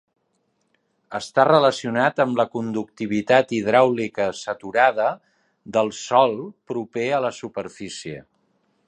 [1.17, 5.13] Està relacionat amb la conductivitat hidràulica saturada
[5.77, 6.37] del sòl
[6.73, 8.29] proper a la superfície.